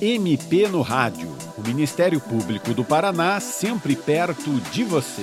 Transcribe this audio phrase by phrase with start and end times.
[0.00, 1.26] MP no Rádio.
[1.56, 5.22] O Ministério Público do Paraná sempre perto de você.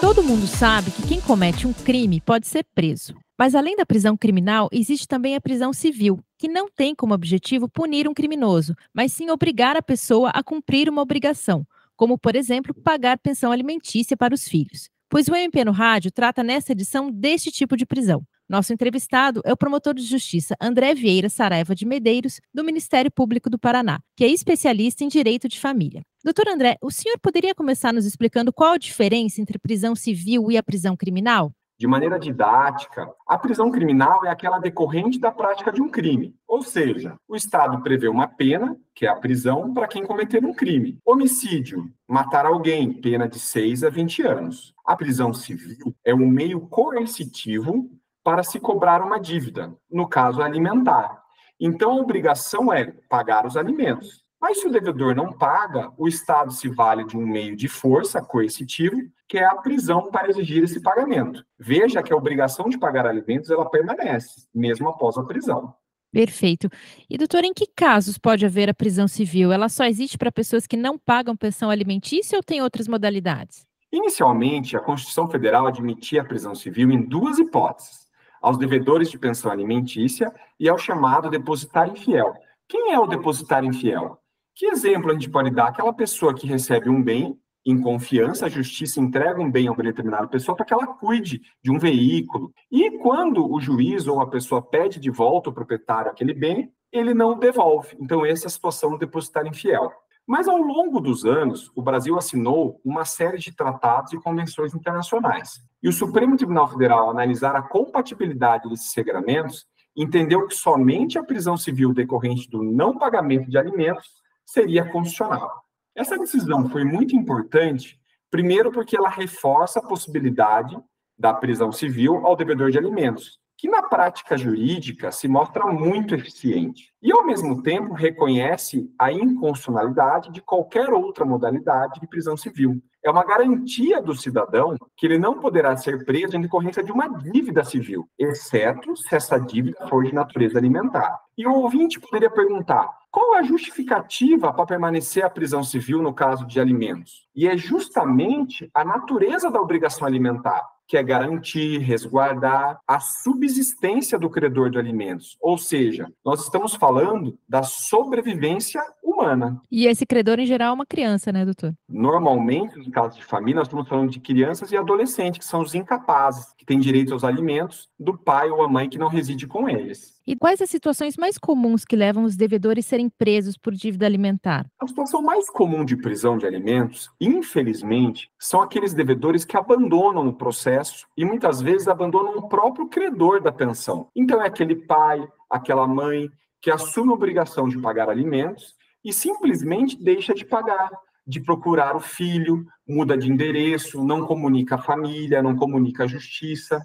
[0.00, 3.14] Todo mundo sabe que quem comete um crime pode ser preso.
[3.38, 7.68] Mas além da prisão criminal, existe também a prisão civil, que não tem como objetivo
[7.68, 12.72] punir um criminoso, mas sim obrigar a pessoa a cumprir uma obrigação, como, por exemplo,
[12.72, 14.88] pagar pensão alimentícia para os filhos.
[15.10, 18.22] Pois o MP no Rádio trata nessa edição deste tipo de prisão.
[18.46, 23.48] Nosso entrevistado é o promotor de justiça André Vieira Saraiva de Medeiros, do Ministério Público
[23.48, 26.02] do Paraná, que é especialista em direito de família.
[26.22, 30.58] Doutor André, o senhor poderia começar nos explicando qual a diferença entre prisão civil e
[30.58, 31.52] a prisão criminal?
[31.78, 36.62] De maneira didática, a prisão criminal é aquela decorrente da prática de um crime, ou
[36.62, 40.98] seja, o Estado prevê uma pena, que é a prisão, para quem cometer um crime.
[41.04, 44.74] Homicídio, matar alguém, pena de 6 a 20 anos.
[44.86, 47.90] A prisão civil é um meio coercitivo
[48.24, 51.22] para se cobrar uma dívida, no caso alimentar.
[51.60, 54.24] Então a obrigação é pagar os alimentos.
[54.40, 58.20] Mas se o devedor não paga, o Estado se vale de um meio de força
[58.20, 58.96] coercitivo,
[59.28, 61.44] que é a prisão para exigir esse pagamento.
[61.58, 65.74] Veja que a obrigação de pagar alimentos ela permanece, mesmo após a prisão.
[66.12, 66.68] Perfeito.
[67.08, 69.50] E doutor, em que casos pode haver a prisão civil?
[69.50, 73.66] Ela só existe para pessoas que não pagam pensão alimentícia ou tem outras modalidades?
[73.90, 78.03] Inicialmente, a Constituição Federal admitia a prisão civil em duas hipóteses
[78.44, 82.34] aos devedores de pensão alimentícia e ao chamado depositário infiel.
[82.68, 84.18] Quem é o depositário infiel?
[84.54, 85.68] Que exemplo a gente pode dar?
[85.68, 89.82] Aquela pessoa que recebe um bem em confiança, a justiça entrega um bem a uma
[89.82, 92.52] determinada pessoa para que ela cuide de um veículo.
[92.70, 97.14] E quando o juiz ou a pessoa pede de volta ao proprietário aquele bem, ele
[97.14, 97.96] não devolve.
[97.98, 99.90] Então, essa é a situação do depositário infiel.
[100.26, 105.62] Mas ao longo dos anos, o Brasil assinou uma série de tratados e convenções internacionais.
[105.84, 111.22] E o Supremo Tribunal Federal, ao analisar a compatibilidade desses regramentos, entendeu que somente a
[111.22, 114.08] prisão civil decorrente do não pagamento de alimentos
[114.46, 115.62] seria constitucional.
[115.94, 120.74] Essa decisão foi muito importante, primeiro porque ela reforça a possibilidade
[121.18, 126.94] da prisão civil ao devedor de alimentos, que na prática jurídica se mostra muito eficiente
[127.02, 132.82] e, ao mesmo tempo, reconhece a inconstitucionalidade de qualquer outra modalidade de prisão civil.
[133.04, 137.06] É uma garantia do cidadão que ele não poderá ser preso em decorrência de uma
[137.06, 141.20] dívida civil, exceto se essa dívida for de natureza alimentar.
[141.36, 146.46] E o ouvinte poderia perguntar: qual a justificativa para permanecer a prisão civil no caso
[146.46, 147.28] de alimentos?
[147.36, 154.30] E é justamente a natureza da obrigação alimentar que é garantir, resguardar a subsistência do
[154.30, 155.36] credor de alimentos.
[155.40, 159.60] Ou seja, nós estamos falando da sobrevivência humana.
[159.70, 161.74] E esse credor, em geral, é uma criança, né, doutor?
[161.88, 165.74] Normalmente, no caso de família, nós estamos falando de crianças e adolescentes, que são os
[165.74, 169.68] incapazes, que têm direito aos alimentos do pai ou a mãe que não reside com
[169.68, 170.13] eles.
[170.26, 174.06] E quais as situações mais comuns que levam os devedores a serem presos por dívida
[174.06, 174.64] alimentar?
[174.80, 180.32] A situação mais comum de prisão de alimentos, infelizmente, são aqueles devedores que abandonam o
[180.32, 184.08] processo e muitas vezes abandonam o próprio credor da pensão.
[184.16, 186.30] Então é aquele pai, aquela mãe
[186.62, 188.74] que assume a obrigação de pagar alimentos
[189.04, 190.90] e simplesmente deixa de pagar,
[191.26, 196.80] de procurar o filho, muda de endereço, não comunica a família, não comunica a justiça.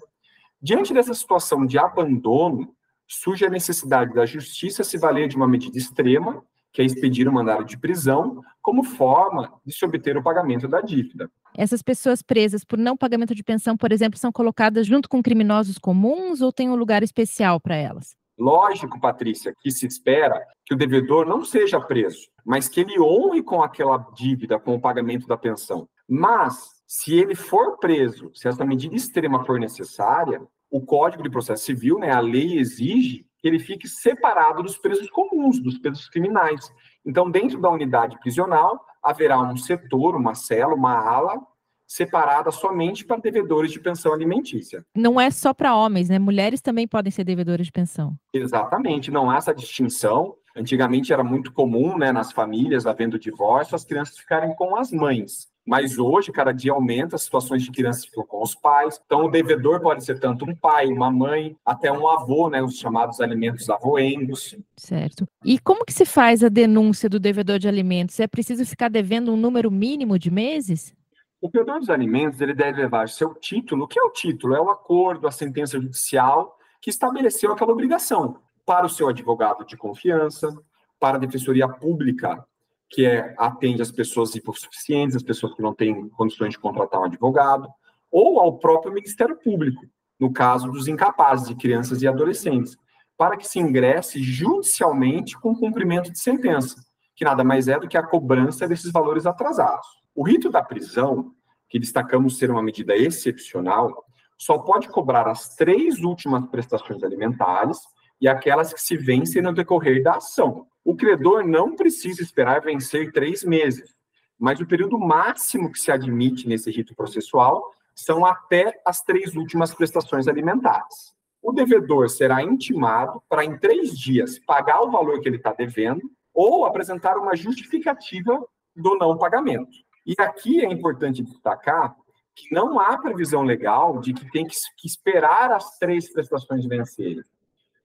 [0.60, 2.74] Diante dessa situação de abandono,
[3.10, 7.32] surge a necessidade da justiça se valer de uma medida extrema, que é expedir um
[7.32, 11.28] mandado de prisão, como forma de se obter o pagamento da dívida.
[11.56, 15.78] Essas pessoas presas por não pagamento de pensão, por exemplo, são colocadas junto com criminosos
[15.78, 18.14] comuns ou tem um lugar especial para elas?
[18.38, 23.42] Lógico, Patrícia, que se espera que o devedor não seja preso, mas que ele honre
[23.42, 25.88] com aquela dívida, com o pagamento da pensão.
[26.08, 31.64] Mas, se ele for preso, se essa medida extrema for necessária, o Código de Processo
[31.64, 36.70] Civil, né, a lei exige que ele fique separado dos presos comuns, dos presos criminais.
[37.04, 41.40] Então, dentro da unidade prisional, haverá um setor, uma cela, uma ala
[41.86, 44.84] separada somente para devedores de pensão alimentícia.
[44.94, 46.20] Não é só para homens, né?
[46.20, 48.14] Mulheres também podem ser devedoras de pensão.
[48.32, 50.36] Exatamente, não há essa distinção.
[50.54, 55.48] Antigamente era muito comum, né, nas famílias, havendo divórcio, as crianças ficarem com as mães.
[55.66, 59.00] Mas hoje, cada dia aumenta as situações de crianças que ficam com os pais.
[59.04, 62.78] Então, o devedor pode ser tanto um pai, uma mãe, até um avô, né, os
[62.78, 64.56] chamados alimentos avoengos.
[64.76, 65.26] Certo.
[65.44, 68.18] E como que se faz a denúncia do devedor de alimentos?
[68.18, 70.94] É preciso ficar devendo um número mínimo de meses?
[71.40, 73.84] O devedor dos alimentos ele deve levar seu título.
[73.84, 74.54] O que é o título?
[74.54, 79.76] É o acordo, a sentença judicial que estabeleceu aquela obrigação para o seu advogado de
[79.76, 80.54] confiança,
[80.98, 82.44] para a defensoria pública
[82.90, 87.04] que é, atende as pessoas hipossuficientes, as pessoas que não têm condições de contratar um
[87.04, 87.68] advogado,
[88.10, 89.86] ou ao próprio Ministério Público,
[90.18, 92.76] no caso dos incapazes de crianças e adolescentes,
[93.16, 96.76] para que se ingresse judicialmente com cumprimento de sentença.
[97.14, 99.86] que nada mais é do que a cobrança desses valores atrasados.
[100.14, 101.32] O rito da prisão,
[101.68, 104.06] que destacamos ser uma medida excepcional,
[104.38, 107.78] só pode cobrar as três últimas prestações alimentares
[108.20, 110.66] e aquelas que se vencem no decorrer da ação.
[110.84, 113.94] O credor não precisa esperar vencer três meses,
[114.38, 119.74] mas o período máximo que se admite nesse rito processual são até as três últimas
[119.74, 121.14] prestações alimentares.
[121.42, 126.10] O devedor será intimado para, em três dias, pagar o valor que ele está devendo
[126.34, 128.42] ou apresentar uma justificativa
[128.76, 129.70] do não pagamento.
[130.06, 131.94] E aqui é importante destacar
[132.34, 137.22] que não há previsão legal de que tem que, esperar as três prestações vencerem.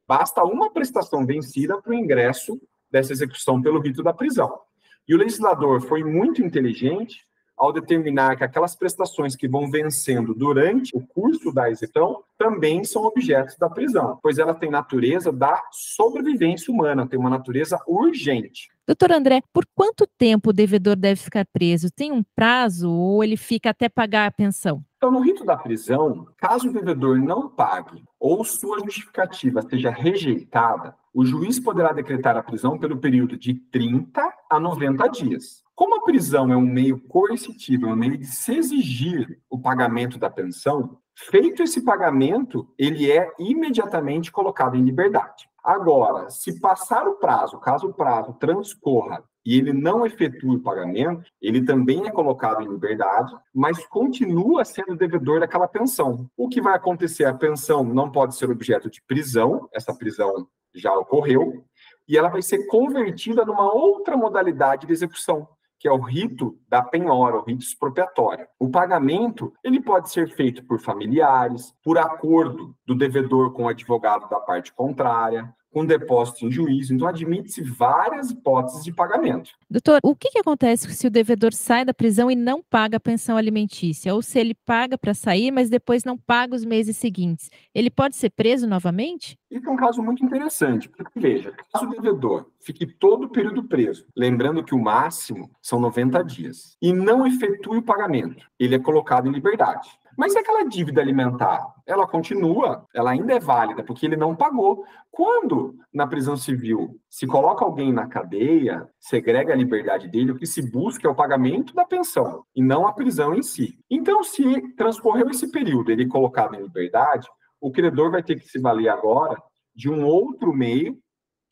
[0.07, 2.59] Basta uma prestação vencida para o ingresso
[2.91, 4.59] dessa execução pelo rito da prisão.
[5.07, 7.25] E o legislador foi muito inteligente
[7.57, 13.03] ao determinar que aquelas prestações que vão vencendo durante o curso da execução também são
[13.03, 18.69] objetos da prisão, pois ela tem natureza da sobrevivência humana, tem uma natureza urgente.
[18.85, 21.89] Doutor André, por quanto tempo o devedor deve ficar preso?
[21.89, 24.83] Tem um prazo ou ele fica até pagar a pensão?
[24.97, 30.95] Então, no rito da prisão, caso o devedor não pague ou sua justificativa seja rejeitada,
[31.15, 35.63] o juiz poderá decretar a prisão pelo período de 30 a 90 dias.
[35.73, 40.19] Como a prisão é um meio coercitivo, é um meio de se exigir o pagamento
[40.19, 45.49] da pensão, feito esse pagamento, ele é imediatamente colocado em liberdade.
[45.63, 51.29] Agora, se passar o prazo, caso o prazo transcorra e ele não efetua o pagamento,
[51.39, 56.27] ele também é colocado em liberdade, mas continua sendo devedor daquela pensão.
[56.35, 57.25] O que vai acontecer?
[57.25, 61.63] A pensão não pode ser objeto de prisão, essa prisão já ocorreu,
[62.07, 65.47] e ela vai ser convertida numa outra modalidade de execução,
[65.79, 68.47] que é o rito da penhora, o rito expropriatório.
[68.59, 74.27] O pagamento, ele pode ser feito por familiares, por acordo do devedor com o advogado
[74.29, 76.93] da parte contrária, com depósito em juízo.
[76.93, 79.51] Então, admite-se várias hipóteses de pagamento.
[79.69, 82.99] Doutor, o que, que acontece se o devedor sai da prisão e não paga a
[82.99, 84.15] pensão alimentícia?
[84.15, 87.49] Ou se ele paga para sair, mas depois não paga os meses seguintes?
[87.73, 89.37] Ele pode ser preso novamente?
[89.51, 93.63] Isso é um caso muito interessante, porque, veja, caso o devedor fique todo o período
[93.63, 98.79] preso, lembrando que o máximo são 90 dias, e não efetue o pagamento, ele é
[98.79, 99.89] colocado em liberdade.
[100.17, 101.61] Mas e aquela dívida alimentar?
[101.85, 104.85] Ela continua, ela ainda é válida, porque ele não pagou.
[105.11, 110.45] Quando na prisão civil se coloca alguém na cadeia, segrega a liberdade dele, o que
[110.45, 113.77] se busca é o pagamento da pensão e não a prisão em si.
[113.89, 117.27] Então, se transcorreu esse período, ele colocado em liberdade,
[117.59, 119.41] o credor vai ter que se valer agora
[119.75, 120.97] de um outro meio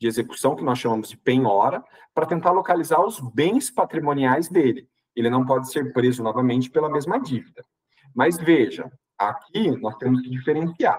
[0.00, 1.82] de execução, que nós chamamos de penhora,
[2.14, 4.88] para tentar localizar os bens patrimoniais dele.
[5.14, 7.64] Ele não pode ser preso novamente pela mesma dívida.
[8.14, 10.98] Mas veja, aqui nós temos que diferenciar.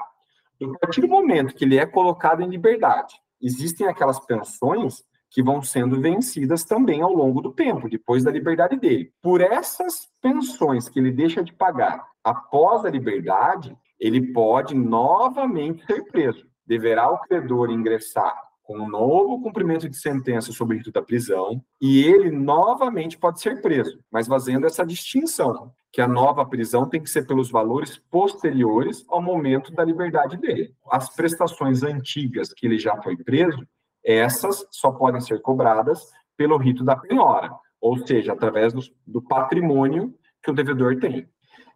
[0.62, 5.62] A partir do momento que ele é colocado em liberdade, existem aquelas pensões que vão
[5.62, 9.12] sendo vencidas também ao longo do tempo, depois da liberdade dele.
[9.22, 16.04] Por essas pensões que ele deixa de pagar após a liberdade, ele pode novamente ser
[16.06, 16.46] preso.
[16.66, 22.04] Deverá o credor ingressar com um novo cumprimento de sentença sobre rito da prisão e
[22.04, 27.10] ele novamente pode ser preso, mas fazendo essa distinção que a nova prisão tem que
[27.10, 30.74] ser pelos valores posteriores ao momento da liberdade dele.
[30.92, 33.66] As prestações antigas que ele já foi preso,
[34.04, 40.14] essas só podem ser cobradas pelo rito da penhora, ou seja, através do, do patrimônio
[40.44, 41.30] que o devedor tem.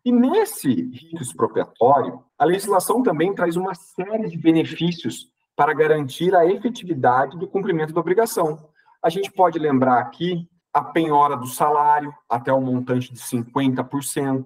[0.04, 6.46] E nesse rito expropriatório, a legislação também traz uma série de benefícios para garantir a
[6.46, 8.70] efetividade do cumprimento da obrigação.
[9.04, 14.46] A gente pode lembrar aqui a penhora do salário até o montante de 50%.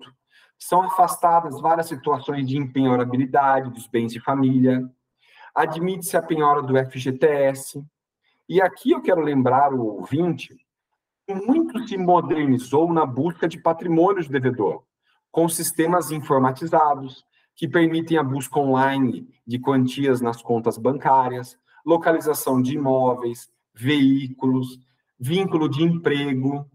[0.58, 4.90] São afastadas várias situações de empenhorabilidade dos bens de família.
[5.54, 7.86] Admite-se a penhora do FGTS.
[8.50, 10.58] E aqui eu quero lembrar o ouvinte
[11.28, 14.84] que muito se modernizou na busca de patrimônios do devedor,
[15.32, 17.24] com sistemas informatizados
[17.56, 24.80] que permitem a busca online de quantias nas contas bancárias, localização de imóveis, veículos,
[25.20, 26.66] vínculo de emprego.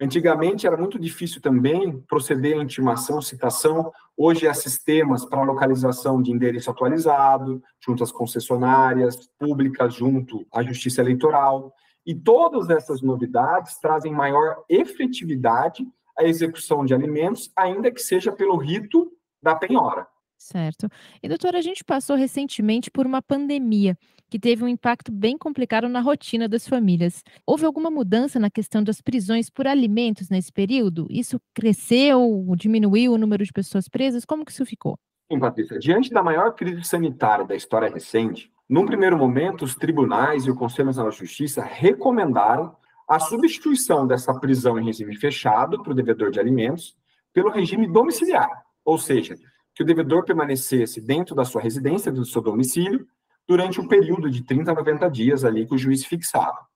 [0.00, 3.92] Antigamente era muito difícil também proceder à intimação, citação.
[4.16, 11.02] Hoje há sistemas para localização de endereço atualizado, junto às concessionárias públicas, junto à Justiça
[11.02, 11.74] Eleitoral.
[12.06, 15.86] E todas essas novidades trazem maior efetividade
[16.18, 20.06] à execução de alimentos, ainda que seja pelo rito da penhora.
[20.40, 20.88] Certo.
[21.22, 23.94] E doutora, a gente passou recentemente por uma pandemia
[24.30, 27.22] que teve um impacto bem complicado na rotina das famílias.
[27.46, 31.06] Houve alguma mudança na questão das prisões por alimentos nesse período?
[31.10, 34.24] Isso cresceu, diminuiu o número de pessoas presas?
[34.24, 34.98] Como que isso ficou?
[35.30, 35.78] Sim, Patrícia.
[35.78, 40.56] Diante da maior crise sanitária da história recente, num primeiro momento, os tribunais e o
[40.56, 42.74] Conselho Nacional de Justiça recomendaram
[43.06, 46.96] a substituição dessa prisão em regime fechado para o devedor de alimentos
[47.30, 48.48] pelo regime domiciliar,
[48.82, 49.36] ou seja,
[49.80, 53.08] que o devedor permanecesse dentro da sua residência, do seu domicílio,
[53.48, 56.66] durante um período de 30 a 90 dias ali que o juiz fixava.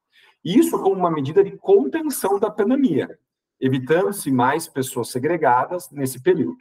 [0.43, 3.19] Isso como uma medida de contenção da pandemia,
[3.61, 6.57] evitando-se mais pessoas segregadas nesse período.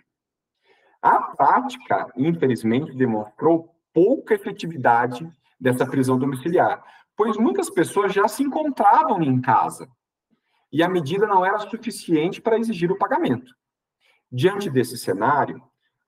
[1.01, 5.25] A prática, infelizmente, demonstrou pouca efetividade
[5.57, 6.83] dessa prisão domiciliar,
[7.15, 9.88] pois muitas pessoas já se encontravam em casa
[10.73, 13.55] e a medida não era suficiente para exigir o pagamento.
[14.29, 15.63] Diante desse cenário,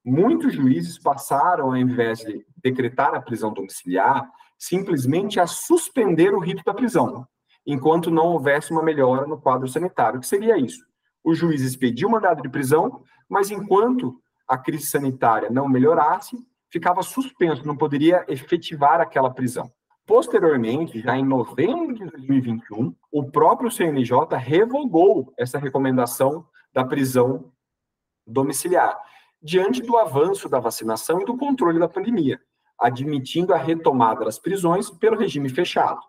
[0.06, 6.64] muitos juízes passaram, ao invés de decretar a prisão domiciliar, simplesmente a suspender o rito
[6.64, 7.28] da prisão,
[7.66, 10.18] enquanto não houvesse uma melhora no quadro sanitário.
[10.18, 10.86] O que seria isso?
[11.24, 14.16] O juiz expediu o mandado de prisão, mas enquanto
[14.48, 16.38] a crise sanitária não melhorasse,
[16.70, 19.72] ficava suspenso, não poderia efetivar aquela prisão.
[20.06, 27.52] Posteriormente, já em novembro de 2021, o próprio CNJ revogou essa recomendação da prisão
[28.28, 29.00] domiciliar,
[29.46, 32.42] diante do avanço da vacinação e do controle da pandemia,
[32.80, 36.00] admitindo a retomada das prisões pelo regime fechado,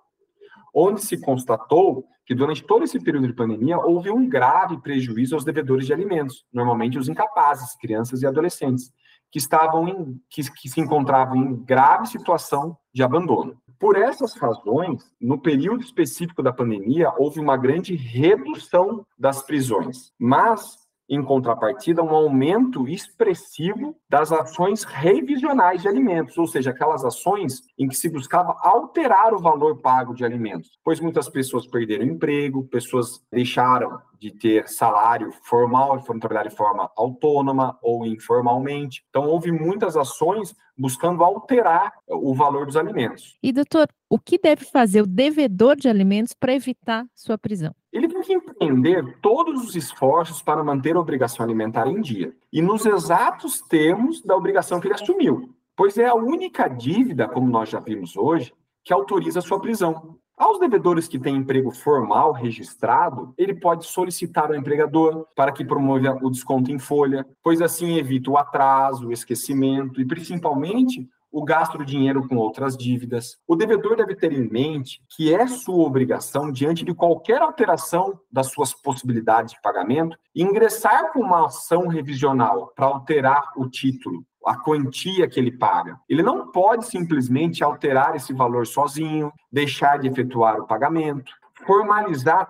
[0.74, 5.44] onde se constatou que durante todo esse período de pandemia houve um grave prejuízo aos
[5.44, 8.90] devedores de alimentos, normalmente os incapazes, crianças e adolescentes,
[9.30, 13.60] que estavam em, que, que se encontravam em grave situação de abandono.
[13.78, 20.85] Por essas razões, no período específico da pandemia, houve uma grande redução das prisões, mas
[21.08, 27.88] em contrapartida, um aumento expressivo das ações revisionais de alimentos, ou seja, aquelas ações em
[27.88, 33.20] que se buscava alterar o valor pago de alimentos, pois muitas pessoas perderam emprego, pessoas
[33.32, 39.04] deixaram de ter salário formal e foram trabalhar de forma autônoma ou informalmente.
[39.10, 43.38] Então, houve muitas ações buscando alterar o valor dos alimentos.
[43.42, 47.74] E, doutor, o que deve fazer o devedor de alimentos para evitar sua prisão?
[47.92, 52.62] Ele tem que empreender todos os esforços para manter a obrigação alimentar em dia e
[52.62, 57.68] nos exatos termos da obrigação que ele assumiu, pois é a única dívida, como nós
[57.68, 58.52] já vimos hoje,
[58.84, 60.16] que autoriza a sua prisão.
[60.36, 66.18] Aos devedores que têm emprego formal registrado, ele pode solicitar ao empregador para que promova
[66.22, 71.76] o desconto em folha, pois assim evita o atraso, o esquecimento e, principalmente, o gasto
[71.76, 73.36] do dinheiro com outras dívidas.
[73.46, 78.50] O devedor deve ter em mente que é sua obrigação, diante de qualquer alteração das
[78.50, 85.28] suas possibilidades de pagamento, ingressar com uma ação revisional para alterar o título a quantia
[85.28, 86.00] que ele paga.
[86.08, 91.30] Ele não pode simplesmente alterar esse valor sozinho, deixar de efetuar o pagamento,
[91.66, 92.48] formalizar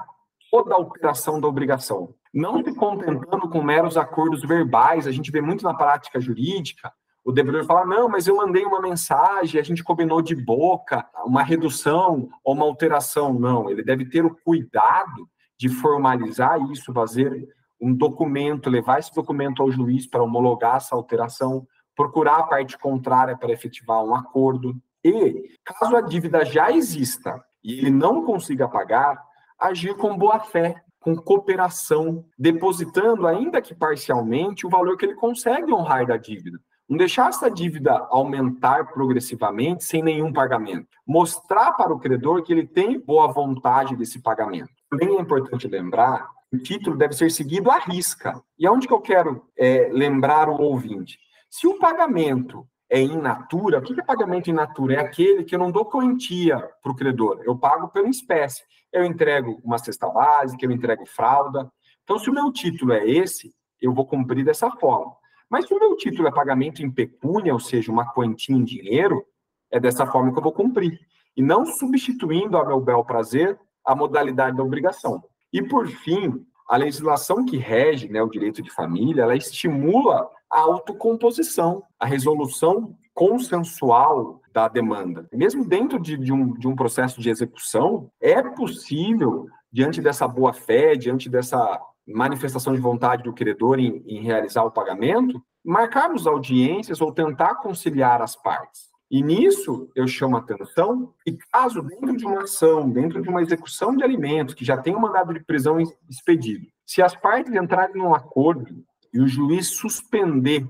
[0.49, 2.14] toda a alteração da obrigação.
[2.33, 6.93] Não se contentando com meros acordos verbais, a gente vê muito na prática jurídica,
[7.26, 11.42] o devedor fala: não, mas eu mandei uma mensagem, a gente combinou de boca, uma
[11.42, 13.35] redução ou uma alteração.
[13.35, 15.28] Não, ele deve ter o cuidado
[15.59, 17.49] de formalizar isso, fazer
[17.80, 21.66] um documento, levar esse documento ao juiz para homologar essa alteração,
[21.97, 24.76] procurar a parte contrária para efetivar um acordo.
[25.04, 29.21] E, caso a dívida já exista e ele não consiga pagar,
[29.59, 35.73] agir com boa fé, com cooperação, depositando, ainda que parcialmente, o valor que ele consegue
[35.73, 36.59] honrar da dívida.
[36.88, 40.87] Não deixar essa dívida aumentar progressivamente sem nenhum pagamento.
[41.05, 44.71] Mostrar para o credor que ele tem boa vontade desse pagamento.
[44.88, 48.40] Também é importante lembrar que o título deve ser seguido à risca.
[48.57, 51.19] E aonde que eu quero é, lembrar o ouvinte?
[51.50, 54.95] Se o pagamento é in natura, o que é pagamento in natura?
[54.95, 58.62] É aquele que eu não dou quantia para o credor, eu pago pela espécie.
[58.93, 61.71] Eu entrego uma cesta básica, eu entrego fralda.
[62.05, 65.12] Então, se o meu título é esse, eu vou cumprir dessa forma.
[65.50, 69.25] Mas se o meu título é pagamento em pecúnia, ou seja, uma quantia em dinheiro,
[69.71, 70.99] é dessa forma que eu vou cumprir.
[71.37, 75.23] E não substituindo a meu bel prazer a modalidade da obrigação.
[75.53, 80.61] E, por fim, a legislação que rege né, o direito de família, ela estimula a
[80.61, 85.29] autocomposição, a resolução consensual da demanda.
[85.33, 90.97] Mesmo dentro de, de, um, de um processo de execução, é possível, diante dessa boa-fé,
[90.97, 97.13] diante dessa manifestação de vontade do credor em, em realizar o pagamento, marcarmos audiências ou
[97.13, 98.95] tentar conciliar as partes.
[99.11, 103.43] E nisso eu chamo a atenção que caso dentro de uma ação, dentro de uma
[103.43, 107.97] execução de alimentos que já tem um mandado de prisão expedido, se as partes entrarem
[107.97, 110.69] num acordo e o juiz suspender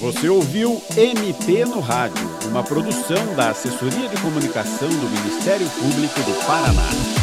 [0.00, 6.34] Você ouviu MP no Rádio, uma produção da Assessoria de Comunicação do Ministério Público do
[6.44, 7.21] Paraná.